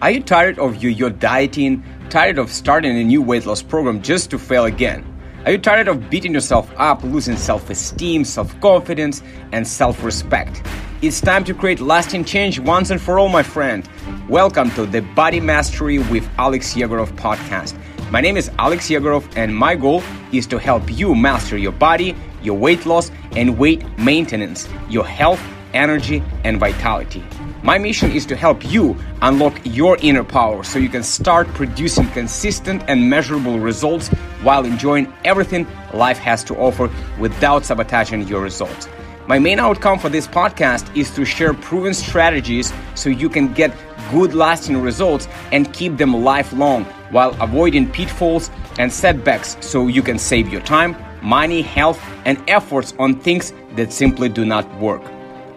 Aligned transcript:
Are 0.00 0.12
you 0.12 0.22
tired 0.22 0.60
of 0.60 0.80
your, 0.80 0.92
your 0.92 1.10
dieting? 1.10 1.82
Tired 2.08 2.38
of 2.38 2.52
starting 2.52 2.96
a 2.96 3.02
new 3.02 3.20
weight 3.20 3.46
loss 3.46 3.62
program 3.62 4.00
just 4.00 4.30
to 4.30 4.38
fail 4.38 4.66
again? 4.66 5.04
Are 5.44 5.50
you 5.50 5.58
tired 5.58 5.88
of 5.88 6.08
beating 6.08 6.32
yourself 6.32 6.72
up, 6.76 7.02
losing 7.02 7.36
self 7.36 7.68
esteem, 7.68 8.24
self 8.24 8.60
confidence, 8.60 9.24
and 9.50 9.66
self 9.66 10.04
respect? 10.04 10.62
It's 11.02 11.20
time 11.20 11.42
to 11.42 11.52
create 11.52 11.80
lasting 11.80 12.26
change 12.26 12.60
once 12.60 12.90
and 12.90 13.02
for 13.02 13.18
all, 13.18 13.28
my 13.28 13.42
friend. 13.42 13.88
Welcome 14.28 14.70
to 14.76 14.86
the 14.86 15.02
Body 15.02 15.40
Mastery 15.40 15.98
with 15.98 16.28
Alex 16.38 16.74
Yegorov 16.74 17.10
podcast. 17.16 17.76
My 18.12 18.20
name 18.20 18.36
is 18.36 18.52
Alex 18.60 18.88
Yegorov, 18.88 19.28
and 19.36 19.52
my 19.52 19.74
goal 19.74 20.04
is 20.30 20.46
to 20.46 20.60
help 20.60 20.96
you 20.96 21.16
master 21.16 21.58
your 21.58 21.72
body, 21.72 22.14
your 22.44 22.56
weight 22.56 22.86
loss, 22.86 23.10
and 23.32 23.58
weight 23.58 23.82
maintenance, 23.98 24.68
your 24.88 25.04
health, 25.04 25.42
energy, 25.74 26.22
and 26.44 26.58
vitality. 26.58 27.22
My 27.62 27.76
mission 27.76 28.12
is 28.12 28.24
to 28.26 28.36
help 28.36 28.64
you 28.64 28.96
unlock 29.20 29.60
your 29.64 29.96
inner 30.00 30.22
power 30.22 30.62
so 30.62 30.78
you 30.78 30.88
can 30.88 31.02
start 31.02 31.48
producing 31.48 32.08
consistent 32.10 32.84
and 32.86 33.10
measurable 33.10 33.58
results 33.58 34.08
while 34.42 34.64
enjoying 34.64 35.12
everything 35.24 35.66
life 35.92 36.18
has 36.18 36.44
to 36.44 36.56
offer 36.56 36.88
without 37.18 37.64
sabotaging 37.64 38.28
your 38.28 38.42
results. 38.42 38.88
My 39.26 39.38
main 39.38 39.58
outcome 39.58 39.98
for 39.98 40.08
this 40.08 40.26
podcast 40.26 40.96
is 40.96 41.10
to 41.14 41.24
share 41.24 41.52
proven 41.52 41.92
strategies 41.92 42.72
so 42.94 43.10
you 43.10 43.28
can 43.28 43.52
get 43.52 43.74
good 44.10 44.32
lasting 44.32 44.80
results 44.80 45.28
and 45.52 45.70
keep 45.74 45.96
them 45.98 46.24
lifelong 46.24 46.84
while 47.10 47.36
avoiding 47.42 47.90
pitfalls 47.90 48.50
and 48.78 48.90
setbacks 48.92 49.56
so 49.60 49.88
you 49.88 50.02
can 50.02 50.18
save 50.18 50.48
your 50.48 50.62
time, 50.62 50.96
money, 51.20 51.60
health, 51.60 52.00
and 52.24 52.42
efforts 52.48 52.94
on 52.98 53.20
things 53.20 53.52
that 53.74 53.92
simply 53.92 54.28
do 54.28 54.44
not 54.44 54.64
work. 54.80 55.02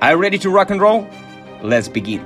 Are 0.02 0.14
you 0.14 0.18
ready 0.18 0.40
to 0.40 0.50
rock 0.50 0.72
and 0.72 0.82
roll? 0.82 1.08
Let's 1.62 1.88
begin. 1.88 2.26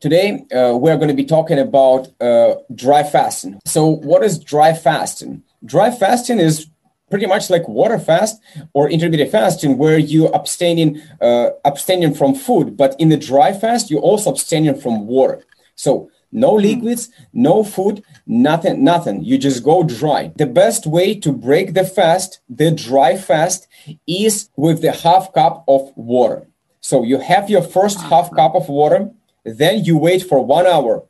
Today, 0.00 0.46
uh, 0.50 0.78
we're 0.78 0.96
going 0.96 1.08
to 1.08 1.14
be 1.14 1.26
talking 1.26 1.58
about 1.58 2.08
uh, 2.22 2.54
dry 2.74 3.02
fasting. 3.02 3.60
So, 3.66 3.86
what 3.86 4.24
is 4.24 4.38
dry 4.38 4.72
fasting? 4.72 5.42
Dry 5.62 5.90
fasting 5.90 6.38
is 6.38 6.68
pretty 7.10 7.26
much 7.26 7.50
like 7.50 7.68
water 7.68 7.98
fast 7.98 8.40
or 8.72 8.88
intermittent 8.88 9.30
fasting, 9.30 9.76
where 9.76 9.98
you 9.98 10.28
abstaining 10.28 11.02
uh, 11.20 11.50
abstaining 11.66 12.14
from 12.14 12.34
food, 12.34 12.78
but 12.78 12.96
in 12.98 13.10
the 13.10 13.18
dry 13.18 13.52
fast, 13.52 13.90
you're 13.90 14.00
also 14.00 14.30
abstaining 14.30 14.80
from 14.80 15.06
water. 15.06 15.44
So, 15.74 16.10
no 16.32 16.56
hmm. 16.56 16.62
liquids, 16.62 17.10
no 17.32 17.64
food, 17.64 18.02
nothing, 18.26 18.84
nothing. 18.84 19.24
You 19.24 19.38
just 19.38 19.62
go 19.62 19.82
dry. 19.82 20.32
The 20.36 20.46
best 20.46 20.86
way 20.86 21.14
to 21.20 21.32
break 21.32 21.74
the 21.74 21.84
fast, 21.84 22.40
the 22.48 22.70
dry 22.70 23.16
fast, 23.16 23.66
is 24.06 24.50
with 24.56 24.82
the 24.82 24.92
half 24.92 25.32
cup 25.32 25.64
of 25.68 25.92
water. 25.96 26.46
So 26.80 27.02
you 27.02 27.18
have 27.18 27.50
your 27.50 27.62
first 27.62 28.00
half 28.00 28.34
cup 28.34 28.54
of 28.54 28.68
water, 28.68 29.10
then 29.44 29.84
you 29.84 29.96
wait 29.96 30.22
for 30.22 30.44
one 30.44 30.66
hour. 30.66 31.04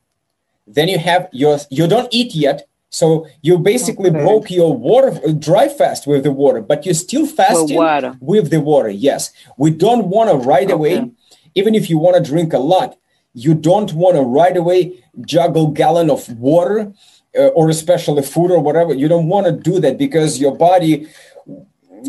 Then 0.67 0.89
you 0.89 0.99
have 0.99 1.29
your, 1.33 1.59
you 1.71 1.87
don't 1.87 2.09
eat 2.13 2.35
yet. 2.35 2.67
So 2.91 3.27
you 3.43 3.59
basically 3.59 4.11
okay. 4.11 4.19
broke 4.19 4.51
your 4.51 4.77
water, 4.77 5.33
dry 5.33 5.69
fast 5.69 6.07
with 6.07 6.25
the 6.25 6.33
water, 6.33 6.61
but 6.61 6.85
you're 6.85 6.95
still 6.95 7.27
fasting 7.27 7.77
with 8.21 8.51
the 8.51 8.61
water. 8.61 8.91
Yes. 8.91 9.33
We 9.57 9.71
don't 9.71 10.09
want 10.09 10.31
to 10.31 10.37
right 10.37 10.65
okay. 10.65 10.73
away, 10.73 11.11
even 11.55 11.75
if 11.75 11.89
you 11.89 11.99
want 11.99 12.17
to 12.17 12.31
drink 12.31 12.53
a 12.53 12.59
lot, 12.59 12.99
you 13.35 13.55
don't 13.55 13.93
want 13.93 14.17
to 14.17 14.23
right 14.23 14.57
away 14.57 15.03
juggle 15.27 15.69
gallon 15.69 16.11
of 16.11 16.29
water 16.39 16.93
uh, 17.39 17.47
or 17.49 17.71
especially 17.71 18.23
food 18.23 18.51
or 18.51 18.61
whatever. 18.61 18.95
You 18.95 19.09
don't 19.09 19.29
want 19.29 19.47
to 19.47 19.53
do 19.53 19.81
that 19.81 19.99
because 19.99 20.41
your 20.41 20.57
body 20.57 21.09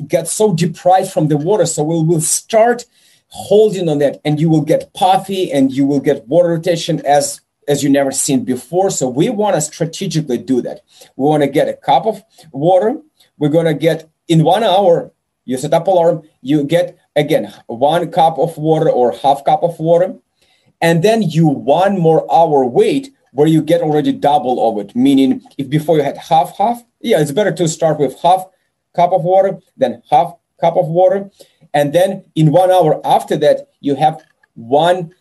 gets 0.07 0.31
so 0.31 0.53
deprived 0.53 1.11
from 1.11 1.27
the 1.27 1.37
water. 1.37 1.65
So 1.65 1.83
we 1.83 2.03
will 2.03 2.21
start 2.21 2.85
holding 3.27 3.87
on 3.87 3.99
that 3.99 4.19
and 4.25 4.39
you 4.39 4.49
will 4.49 4.61
get 4.61 4.93
puffy 4.93 5.51
and 5.51 5.71
you 5.71 5.85
will 5.85 5.99
get 5.99 6.27
water 6.27 6.49
retention 6.49 7.05
as 7.05 7.41
as 7.67 7.83
you 7.83 7.89
never 7.89 8.11
seen 8.11 8.43
before. 8.43 8.89
So 8.89 9.07
we 9.07 9.29
want 9.29 9.55
to 9.55 9.61
strategically 9.61 10.39
do 10.39 10.61
that. 10.63 10.81
We 11.15 11.25
want 11.25 11.43
to 11.43 11.49
get 11.49 11.69
a 11.69 11.73
cup 11.73 12.05
of 12.05 12.23
water. 12.51 12.99
We're 13.37 13.49
going 13.49 13.67
to 13.67 13.75
get 13.75 14.09
in 14.27 14.43
one 14.43 14.63
hour 14.63 15.11
you 15.45 15.57
set 15.57 15.73
up 15.73 15.87
alarm 15.87 16.21
you 16.41 16.63
get 16.63 16.97
again 17.15 17.53
one 17.67 18.11
cup 18.11 18.37
of 18.37 18.57
water 18.57 18.89
or 18.89 19.11
half 19.11 19.43
cup 19.43 19.63
of 19.63 19.79
water 19.79 20.15
and 20.81 21.03
then 21.03 21.21
you 21.21 21.47
one 21.47 21.99
more 21.99 22.25
hour 22.33 22.65
wait 22.65 23.13
where 23.33 23.47
you 23.47 23.61
get 23.61 23.81
already 23.81 24.11
double 24.11 24.69
of 24.69 24.83
it. 24.83 24.95
Meaning 24.95 25.41
if 25.57 25.69
before 25.69 25.97
you 25.97 26.03
had 26.03 26.17
half 26.17 26.57
half 26.57 26.83
yeah 26.99 27.19
it's 27.21 27.31
better 27.31 27.51
to 27.53 27.67
start 27.67 27.99
with 27.99 28.19
half 28.21 28.45
cup 28.95 29.13
of 29.13 29.23
water 29.23 29.59
then 29.77 30.01
half 30.09 30.33
cup 30.59 30.75
of 30.77 30.87
water. 30.87 31.29
And 31.73 31.93
then 31.93 32.25
in 32.35 32.51
one 32.51 32.71
hour 32.71 32.99
after 33.05 33.37
that 33.37 33.69
you 33.79 33.95
have 33.95 34.21
one 34.55 35.13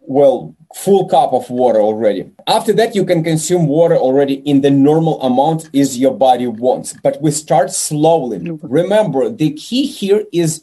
well 0.00 0.54
full 0.74 1.08
cup 1.08 1.32
of 1.32 1.48
water 1.50 1.80
already. 1.80 2.30
After 2.46 2.72
that 2.74 2.94
you 2.94 3.04
can 3.04 3.24
consume 3.24 3.66
water 3.66 3.96
already 3.96 4.34
in 4.34 4.60
the 4.60 4.70
normal 4.70 5.20
amount 5.22 5.70
is 5.72 5.98
your 5.98 6.14
body 6.14 6.46
wants. 6.46 6.94
But 7.02 7.20
we 7.20 7.30
start 7.30 7.70
slowly. 7.72 8.38
Remember 8.62 9.28
the 9.28 9.52
key 9.52 9.86
here 9.86 10.24
is 10.32 10.62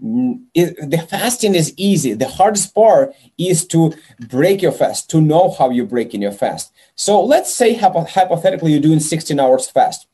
it, 0.00 0.90
the 0.90 0.98
fasting 0.98 1.54
is 1.54 1.72
easy. 1.76 2.12
The 2.12 2.28
hardest 2.28 2.74
part 2.74 3.14
is 3.38 3.66
to 3.68 3.94
break 4.28 4.62
your 4.62 4.72
fast, 4.72 5.08
to 5.10 5.20
know 5.20 5.50
how 5.50 5.70
you're 5.70 5.86
breaking 5.86 6.22
your 6.22 6.32
fast. 6.32 6.72
So 6.94 7.22
let's 7.22 7.52
say 7.52 7.74
hypothetically 7.74 8.72
you're 8.72 8.80
doing 8.80 9.00
16 9.00 9.38
hours 9.40 9.68
fast. 9.70 10.06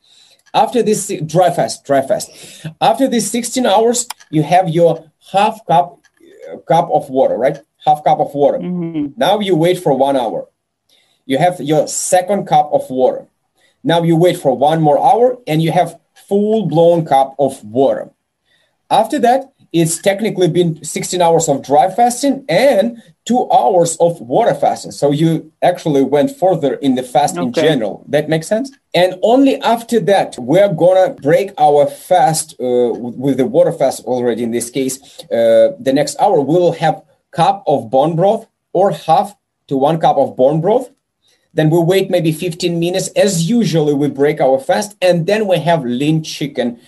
After 0.53 0.83
this 0.83 1.11
dry 1.25 1.51
fast, 1.51 1.83
dry 1.83 2.01
fast. 2.01 2.65
After 2.79 3.07
these 3.07 3.29
16 3.31 3.65
hours, 3.65 4.07
you 4.29 4.43
have 4.43 4.69
your 4.69 5.11
half 5.31 5.65
cup 5.65 5.99
cup 6.67 6.89
of 6.91 7.09
water, 7.09 7.37
right? 7.37 7.57
Half 7.85 8.03
cup 8.03 8.19
of 8.19 8.33
water. 8.33 8.59
Mm-hmm. 8.59 9.13
Now 9.17 9.39
you 9.39 9.55
wait 9.55 9.79
for 9.79 9.97
one 9.97 10.15
hour. 10.15 10.47
You 11.25 11.37
have 11.39 11.59
your 11.59 11.87
second 11.87 12.45
cup 12.45 12.69
of 12.71 12.89
water. 12.89 13.27
Now 13.83 14.03
you 14.03 14.15
wait 14.15 14.37
for 14.37 14.55
one 14.55 14.81
more 14.81 14.99
hour 14.99 15.37
and 15.47 15.61
you 15.61 15.71
have 15.71 15.99
full 16.27 16.67
blown 16.67 17.05
cup 17.05 17.35
of 17.39 17.63
water. 17.63 18.11
After 18.89 19.17
that, 19.19 19.52
it's 19.73 19.97
technically 19.97 20.47
been 20.47 20.83
16 20.83 21.19
hours 21.19 21.49
of 21.49 21.63
dry 21.63 21.89
fasting 21.89 22.45
and 22.47 23.01
two 23.25 23.49
hours 23.51 23.97
of 23.97 24.21
water 24.21 24.53
fasting. 24.53 24.91
So 24.91 25.11
you 25.11 25.51
actually 25.63 26.03
went 26.03 26.37
further 26.37 26.75
in 26.75 26.93
the 26.93 27.01
fast 27.01 27.35
okay. 27.35 27.47
in 27.47 27.53
general. 27.53 28.05
That 28.07 28.29
makes 28.29 28.47
sense? 28.47 28.71
And 28.93 29.15
only 29.23 29.59
after 29.61 29.99
that, 30.01 30.35
we're 30.37 30.71
going 30.71 31.15
to 31.15 31.19
break 31.19 31.53
our 31.57 31.87
fast 31.87 32.53
uh, 32.59 32.93
with 32.93 33.37
the 33.37 33.47
water 33.47 33.71
fast 33.71 34.03
already 34.05 34.43
in 34.43 34.51
this 34.51 34.69
case. 34.69 35.01
Uh, 35.23 35.71
the 35.79 35.91
next 35.91 36.19
hour, 36.19 36.39
we 36.39 36.53
will 36.53 36.73
have 36.73 37.03
cup 37.31 37.63
of 37.65 37.89
bone 37.89 38.15
broth 38.15 38.47
or 38.73 38.91
half 38.91 39.35
to 39.67 39.75
one 39.75 39.99
cup 39.99 40.17
of 40.17 40.37
bone 40.37 40.61
broth. 40.61 40.91
Then 41.55 41.71
we 41.71 41.79
wait 41.79 42.11
maybe 42.11 42.31
15 42.31 42.79
minutes. 42.79 43.07
As 43.09 43.49
usually, 43.49 43.95
we 43.95 44.07
break 44.07 44.39
our 44.39 44.59
fast. 44.59 44.95
And 45.01 45.25
then 45.25 45.47
we 45.47 45.57
have 45.59 45.83
lean 45.83 46.23
chicken 46.23 46.79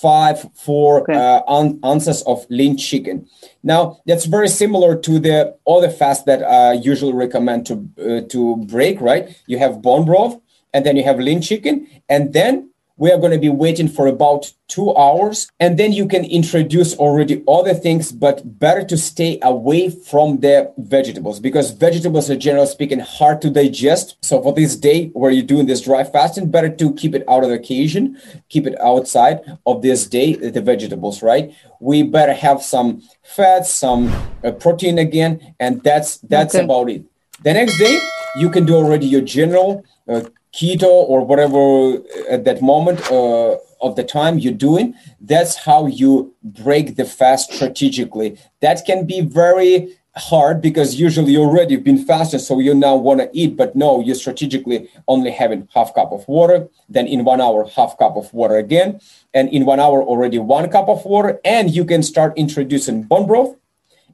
five, 0.00 0.46
four 0.54 1.02
okay. 1.02 1.14
uh, 1.14 1.42
ounces 1.84 2.22
of 2.22 2.46
lean 2.50 2.76
chicken. 2.76 3.26
Now 3.62 4.00
that's 4.06 4.26
very 4.26 4.48
similar 4.48 4.96
to 4.96 5.18
the 5.18 5.56
other 5.66 5.90
fast 5.90 6.26
that 6.26 6.42
I 6.42 6.72
usually 6.72 7.14
recommend 7.14 7.66
to 7.66 7.74
uh, 7.98 8.20
to 8.28 8.56
break. 8.56 9.00
Right, 9.00 9.40
you 9.46 9.58
have 9.58 9.82
bone 9.82 10.04
broth, 10.04 10.40
and 10.72 10.84
then 10.84 10.96
you 10.96 11.04
have 11.04 11.18
lean 11.18 11.40
chicken, 11.40 11.86
and 12.08 12.32
then 12.32 12.70
we 12.96 13.10
are 13.10 13.18
going 13.18 13.32
to 13.32 13.38
be 13.38 13.48
waiting 13.48 13.88
for 13.88 14.06
about 14.06 14.52
two 14.68 14.94
hours 14.96 15.50
and 15.58 15.78
then 15.78 15.92
you 15.92 16.06
can 16.06 16.24
introduce 16.24 16.94
already 16.96 17.42
other 17.48 17.74
things 17.74 18.12
but 18.12 18.58
better 18.58 18.84
to 18.84 18.96
stay 18.96 19.38
away 19.42 19.90
from 19.90 20.38
the 20.40 20.72
vegetables 20.78 21.40
because 21.40 21.72
vegetables 21.72 22.30
are 22.30 22.36
generally 22.36 22.66
speaking 22.66 23.00
hard 23.00 23.42
to 23.42 23.50
digest. 23.50 24.16
So 24.22 24.40
for 24.42 24.52
this 24.52 24.76
day 24.76 25.08
where 25.08 25.30
you're 25.30 25.44
doing 25.44 25.66
this 25.66 25.82
dry 25.82 26.04
fasting 26.04 26.50
better 26.50 26.68
to 26.68 26.94
keep 26.94 27.14
it 27.14 27.24
out 27.28 27.42
of 27.42 27.50
the 27.50 27.56
occasion 27.56 28.20
keep 28.48 28.66
it 28.66 28.80
outside 28.80 29.40
of 29.66 29.82
this 29.82 30.06
day 30.06 30.34
the 30.34 30.60
vegetables 30.60 31.22
right? 31.22 31.52
We 31.80 32.04
better 32.04 32.34
have 32.34 32.62
some 32.62 33.02
fats 33.22 33.70
some 33.70 34.12
uh, 34.44 34.52
protein 34.52 34.98
again 34.98 35.54
and 35.58 35.82
that's 35.82 36.18
that's 36.18 36.54
okay. 36.54 36.64
about 36.64 36.90
it. 36.90 37.04
The 37.42 37.54
next 37.54 37.76
day 37.78 37.98
you 38.34 38.50
can 38.50 38.64
do 38.64 38.76
already 38.76 39.06
your 39.06 39.20
general 39.20 39.84
uh, 40.08 40.22
keto 40.54 40.92
or 41.10 41.24
whatever 41.24 41.96
at 42.28 42.44
that 42.44 42.62
moment 42.62 43.00
uh, 43.10 43.56
of 43.80 43.96
the 43.96 44.04
time 44.04 44.38
you're 44.38 44.52
doing 44.52 44.94
that's 45.20 45.56
how 45.56 45.86
you 45.86 46.34
break 46.42 46.96
the 46.96 47.04
fast 47.04 47.52
strategically. 47.52 48.38
That 48.60 48.84
can 48.86 49.06
be 49.06 49.22
very 49.22 49.96
hard 50.16 50.60
because 50.60 50.94
usually 50.94 51.32
you 51.32 51.40
already 51.40 51.76
been 51.76 51.98
fasting 51.98 52.38
so 52.38 52.60
you 52.60 52.72
now 52.72 52.94
want 52.94 53.18
to 53.18 53.28
eat 53.32 53.56
but 53.56 53.74
no 53.74 54.00
you're 54.00 54.14
strategically 54.14 54.88
only 55.08 55.32
having 55.32 55.66
half 55.74 55.92
cup 55.92 56.12
of 56.12 56.26
water 56.28 56.68
then 56.88 57.08
in 57.08 57.24
one 57.24 57.40
hour 57.40 57.68
half 57.68 57.98
cup 57.98 58.14
of 58.14 58.32
water 58.32 58.56
again 58.56 59.00
and 59.32 59.48
in 59.48 59.64
one 59.64 59.80
hour 59.80 60.04
already 60.04 60.38
one 60.38 60.70
cup 60.70 60.88
of 60.88 61.04
water 61.04 61.40
and 61.44 61.74
you 61.74 61.84
can 61.84 62.00
start 62.00 62.32
introducing 62.36 63.02
bone 63.02 63.26
broth 63.26 63.56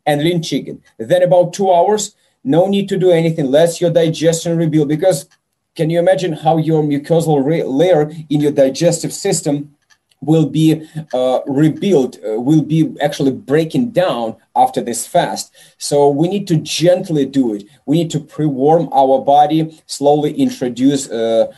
and 0.06 0.22
lean 0.22 0.42
chicken. 0.42 0.82
Then 0.98 1.22
about 1.22 1.52
two 1.52 1.70
hours 1.70 2.14
no 2.42 2.66
need 2.66 2.88
to 2.88 2.96
do 2.96 3.10
anything 3.10 3.50
let 3.50 3.78
your 3.78 3.90
digestion 3.90 4.56
rebuild 4.56 4.88
because 4.88 5.28
can 5.80 5.88
you 5.88 5.98
imagine 5.98 6.34
how 6.34 6.58
your 6.58 6.82
mucosal 6.82 7.42
layer 7.80 8.02
in 8.28 8.38
your 8.42 8.52
digestive 8.52 9.14
system 9.14 9.74
will 10.20 10.44
be 10.44 10.86
uh, 11.14 11.40
rebuilt, 11.46 12.18
uh, 12.22 12.38
will 12.38 12.60
be 12.60 12.94
actually 13.00 13.30
breaking 13.32 13.90
down 13.90 14.36
after 14.54 14.82
this 14.82 15.06
fast. 15.06 15.50
So 15.78 16.10
we 16.10 16.28
need 16.28 16.46
to 16.48 16.56
gently 16.56 17.24
do 17.24 17.54
it. 17.54 17.64
We 17.86 17.96
need 17.96 18.10
to 18.10 18.20
pre-warm 18.20 18.90
our 18.92 19.20
body, 19.24 19.82
slowly 19.86 20.34
introduce 20.34 21.08
uh, 21.08 21.50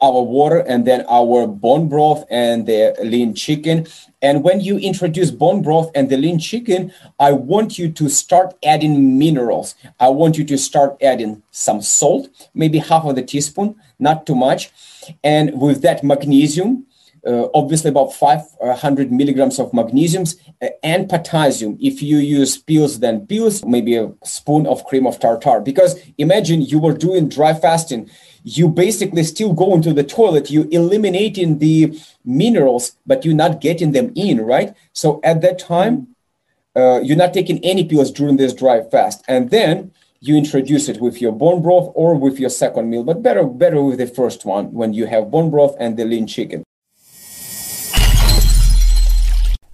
our 0.00 0.22
water 0.22 0.58
and 0.58 0.86
then 0.86 1.04
our 1.08 1.46
bone 1.46 1.88
broth 1.88 2.24
and 2.30 2.66
the 2.66 2.94
lean 3.02 3.34
chicken. 3.34 3.86
And 4.22 4.44
when 4.44 4.60
you 4.60 4.78
introduce 4.78 5.30
bone 5.30 5.62
broth 5.62 5.90
and 5.94 6.10
the 6.10 6.16
lean 6.16 6.38
chicken, 6.38 6.92
I 7.18 7.32
want 7.32 7.78
you 7.78 7.90
to 7.92 8.08
start 8.08 8.54
adding 8.64 9.18
minerals. 9.18 9.74
I 9.98 10.08
want 10.08 10.36
you 10.36 10.44
to 10.44 10.58
start 10.58 10.96
adding 11.02 11.42
some 11.50 11.80
salt, 11.80 12.28
maybe 12.54 12.78
half 12.78 13.04
of 13.04 13.16
the 13.16 13.22
teaspoon, 13.22 13.76
not 13.98 14.26
too 14.26 14.34
much. 14.34 14.70
And 15.24 15.60
with 15.60 15.82
that 15.82 16.04
magnesium, 16.04 16.86
uh, 17.26 17.48
obviously 17.54 17.90
about 17.90 18.12
500 18.14 19.12
milligrams 19.12 19.58
of 19.58 19.70
magnesiums 19.72 20.36
uh, 20.62 20.68
and 20.82 21.08
potassium. 21.08 21.76
If 21.80 22.02
you 22.02 22.18
use 22.18 22.56
pills, 22.56 23.00
then 23.00 23.26
pills, 23.26 23.64
maybe 23.64 23.96
a 23.96 24.12
spoon 24.24 24.66
of 24.66 24.84
cream 24.84 25.06
of 25.06 25.18
tartar. 25.20 25.60
Because 25.60 26.00
imagine 26.18 26.62
you 26.62 26.78
were 26.78 26.94
doing 26.94 27.28
dry 27.28 27.54
fasting, 27.54 28.10
you 28.42 28.68
basically 28.68 29.22
still 29.24 29.52
go 29.52 29.74
into 29.74 29.92
the 29.92 30.04
toilet, 30.04 30.50
you 30.50 30.68
eliminating 30.70 31.58
the 31.58 31.98
minerals, 32.24 32.96
but 33.06 33.24
you're 33.24 33.34
not 33.34 33.60
getting 33.60 33.92
them 33.92 34.12
in, 34.14 34.40
right? 34.40 34.74
So 34.92 35.20
at 35.22 35.40
that 35.42 35.58
time, 35.58 36.08
uh, 36.76 37.00
you're 37.02 37.16
not 37.16 37.34
taking 37.34 37.62
any 37.64 37.84
pills 37.84 38.10
during 38.10 38.36
this 38.36 38.54
dry 38.54 38.82
fast. 38.82 39.24
And 39.26 39.50
then 39.50 39.92
you 40.20 40.36
introduce 40.36 40.88
it 40.88 41.00
with 41.00 41.20
your 41.20 41.32
bone 41.32 41.62
broth 41.62 41.90
or 41.94 42.14
with 42.14 42.38
your 42.38 42.50
second 42.50 42.90
meal, 42.90 43.02
but 43.02 43.22
better 43.22 43.44
better 43.44 43.82
with 43.82 43.98
the 43.98 44.06
first 44.06 44.44
one 44.44 44.72
when 44.72 44.92
you 44.92 45.06
have 45.06 45.30
bone 45.30 45.50
broth 45.50 45.74
and 45.80 45.96
the 45.96 46.04
lean 46.04 46.26
chicken. 46.26 46.62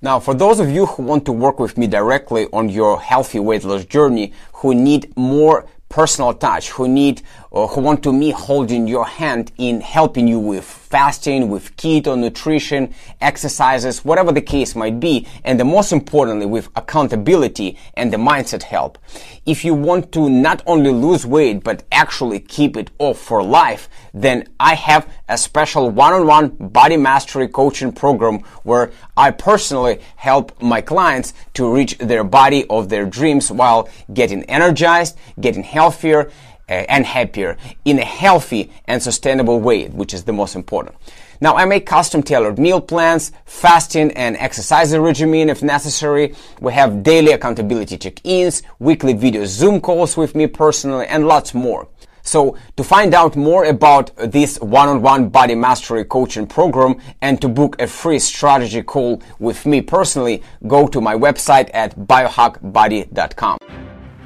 Now, 0.03 0.21
for 0.21 0.35
those 0.35 0.61
of 0.61 0.71
you 0.71 0.87
who 0.87 1.03
want 1.03 1.25
to 1.25 1.33
work 1.33 1.59
with 1.59 1.77
me 1.77 1.87
directly 1.87 2.47
on 2.53 2.69
your 2.69 3.01
healthy 3.01 3.41
weight 3.41 3.65
loss 3.65 3.85
journey, 3.85 4.33
who 4.53 4.75
need 4.75 5.13
more 5.17 5.67
personal 5.89 6.35
touch, 6.35 6.71
who 6.71 6.87
need 6.87 7.23
or 7.57 7.69
who 7.69 7.81
want 7.81 8.03
to 8.03 8.13
me 8.13 8.31
holding 8.31 8.87
your 8.87 9.07
hand 9.07 9.51
in 9.57 9.81
helping 9.81 10.29
you 10.29 10.39
with 10.39 10.63
fasting, 10.63 11.49
with 11.49 11.75
keto 11.79 12.17
nutrition, 12.17 12.93
exercises, 13.23 14.05
whatever 14.05 14.31
the 14.31 14.43
case 14.43 14.77
might 14.77 15.01
be, 15.01 15.27
and 15.43 15.59
the 15.59 15.65
most 15.65 15.91
importantly 15.91 16.45
with 16.45 16.69
accountability 16.77 17.79
and 17.95 18.13
the 18.13 18.17
mindset 18.19 18.63
help. 18.63 18.99
If 19.47 19.65
you 19.65 19.73
want 19.73 20.13
to 20.13 20.29
not 20.29 20.63
only 20.67 20.91
lose 20.91 21.25
weight 21.25 21.65
but 21.65 21.83
actually 21.91 22.41
keep 22.41 22.77
it 22.77 22.91
off 22.99 23.19
for 23.19 23.43
life, 23.43 23.89
then 24.13 24.47
I 24.61 24.75
have 24.75 25.11
a 25.27 25.39
special 25.39 25.89
one-on-one 25.89 26.49
body 26.59 26.99
mastery 26.99 27.49
coaching 27.49 27.91
program 27.91 28.41
where 28.65 28.91
I 29.17 29.31
personally 29.31 30.01
help 30.17 30.61
my 30.61 30.83
clients 30.83 31.33
to 31.55 31.73
reach 31.75 31.97
their 31.97 32.23
body 32.23 32.67
of 32.69 32.91
their 32.91 33.07
dreams 33.07 33.51
while 33.51 33.89
getting 34.13 34.45
energized, 34.45 35.17
getting 35.41 35.63
healthier, 35.63 36.31
uh, 36.31 36.33
Eh, 36.69 36.85
and 36.89 37.07
happier 37.07 37.57
in 37.85 37.97
a 38.01 38.05
healthy 38.05 38.73
and 38.87 39.01
sustainable 39.01 39.61
way, 39.61 39.87
which 39.87 40.13
is 40.13 40.25
the 40.25 40.33
most 40.33 40.57
important. 40.57 40.97
Now, 41.41 41.55
I 41.55 41.65
make 41.65 41.87
custom 41.87 42.25
tailored 42.25 42.59
meal 42.59 42.81
plans, 42.81 43.31
fasting 43.45 44.11
and 44.13 44.37
exercise 44.39 44.97
regimen 44.97 45.49
if 45.49 45.63
necessary. 45.63 46.35
We 46.61 46.73
have 46.73 47.05
daily 47.05 47.31
accountability 47.31 47.99
check-ins, 47.99 48.65
weekly 48.81 49.13
video 49.13 49.45
Zoom 49.45 49.81
calls 49.81 50.17
with 50.17 50.35
me 50.35 50.49
personally, 50.49 51.07
and 51.07 51.29
lots 51.29 51.55
more. 51.55 51.87
So 52.23 52.57
to 52.77 52.83
find 52.83 53.15
out 53.15 53.37
more 53.37 53.67
about 53.67 54.11
this 54.17 54.59
one-on-one 54.59 55.29
body 55.29 55.55
mastery 55.55 56.05
coaching 56.05 56.49
program 56.49 56.97
and 57.23 57.41
to 57.43 57.49
book 57.49 57.81
a 57.81 57.87
free 57.87 58.19
strategy 58.19 58.83
call 58.83 59.23
with 59.39 59.67
me 59.67 59.83
personally, 59.83 60.43
go 60.67 60.89
to 60.89 61.01
my 61.01 61.15
website 61.15 61.71
at 61.73 61.97
biohackbody.com. 61.97 63.59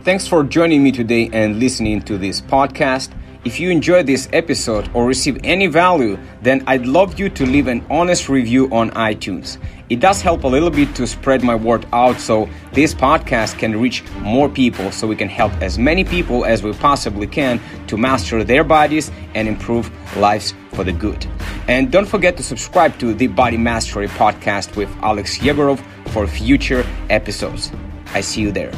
Thanks 0.03 0.27
for 0.27 0.43
joining 0.43 0.83
me 0.83 0.93
today 0.93 1.29
and 1.31 1.59
listening 1.59 2.01
to 2.03 2.17
this 2.17 2.41
podcast. 2.41 3.11
If 3.45 3.61
you 3.61 3.69
enjoyed 3.69 4.07
this 4.07 4.31
episode 4.33 4.89
or 4.95 5.05
receive 5.05 5.39
any 5.45 5.67
value, 5.67 6.19
then 6.41 6.65
I'd 6.67 6.87
love 6.87 7.21
you 7.21 7.29
to 7.29 7.45
leave 7.45 7.67
an 7.67 7.85
honest 7.91 8.31
review 8.31 8.71
on 8.73 8.93
iTunes. 8.93 9.59
It 9.91 10.01
does 10.01 10.23
help 10.23 10.45
a 10.45 10.47
little 10.47 10.71
bit 10.71 10.95
to 10.95 11.07
spread 11.07 11.43
my 11.43 11.55
word 11.55 11.85
out 11.93 12.19
so 12.19 12.49
this 12.73 12.95
podcast 12.95 13.59
can 13.59 13.79
reach 13.79 14.03
more 14.21 14.49
people 14.49 14.91
so 14.91 15.07
we 15.07 15.17
can 15.17 15.29
help 15.29 15.53
as 15.61 15.79
many 15.79 16.03
people 16.03 16.47
as 16.47 16.63
we 16.63 16.73
possibly 16.73 17.27
can 17.27 17.61
to 17.87 17.99
master 17.99 18.43
their 18.43 18.65
bodies 18.65 19.11
and 19.35 19.49
improve 19.49 19.91
lives 20.17 20.55
for 20.73 20.83
the 20.83 20.93
good. 20.93 21.27
And 21.69 21.93
don't 21.93 22.09
forget 22.09 22.39
to 22.39 22.43
subscribe 22.43 22.99
to 23.01 23.13
the 23.13 23.27
Body 23.27 23.59
Mastery 23.59 24.09
podcast 24.09 24.77
with 24.77 24.89
Alex 25.03 25.37
Yegorov 25.41 25.79
for 26.09 26.27
future 26.27 26.87
episodes. 27.11 27.71
I 28.15 28.23
see 28.23 28.41
you 28.41 28.51
there. 28.51 28.73